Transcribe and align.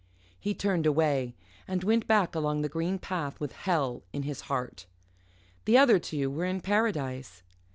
He 0.39 0.55
turned 0.55 0.87
away, 0.87 1.35
and 1.67 1.83
went 1.83 2.07
back 2.07 2.33
along 2.33 2.61
the 2.63 2.69
green 2.69 2.97
path 2.97 3.39
with 3.39 3.51
hell 3.51 4.01
in 4.11 4.23
his 4.23 4.41
heart. 4.49 4.87
The 5.65 5.77
other 5.77 5.99
two 5.99 6.31
were 6.31 6.45
in 6.45 6.61
Paradise. 6.61 7.43